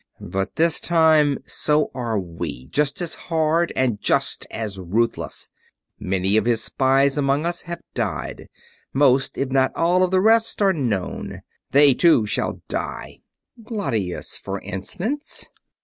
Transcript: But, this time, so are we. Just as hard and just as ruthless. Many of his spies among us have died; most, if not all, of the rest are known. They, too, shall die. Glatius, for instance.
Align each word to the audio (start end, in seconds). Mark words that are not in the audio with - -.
But, 0.19 0.55
this 0.55 0.79
time, 0.79 1.37
so 1.45 1.91
are 1.93 2.17
we. 2.19 2.69
Just 2.69 3.03
as 3.03 3.13
hard 3.13 3.71
and 3.75 4.01
just 4.01 4.47
as 4.49 4.79
ruthless. 4.79 5.49
Many 5.99 6.37
of 6.37 6.45
his 6.45 6.63
spies 6.63 7.19
among 7.19 7.45
us 7.45 7.61
have 7.69 7.81
died; 7.93 8.47
most, 8.93 9.37
if 9.37 9.51
not 9.51 9.71
all, 9.75 10.01
of 10.03 10.09
the 10.09 10.19
rest 10.19 10.59
are 10.59 10.73
known. 10.73 11.41
They, 11.69 11.93
too, 11.93 12.25
shall 12.25 12.63
die. 12.67 13.19
Glatius, 13.63 14.39
for 14.39 14.59
instance. 14.61 15.51